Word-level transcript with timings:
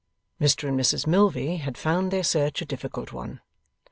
Mr 0.41 0.67
and 0.67 0.79
Mrs 0.79 1.05
Milvey 1.05 1.57
had 1.57 1.77
found 1.77 2.09
their 2.09 2.23
search 2.23 2.59
a 2.63 2.65
difficult 2.65 3.13
one. 3.13 3.39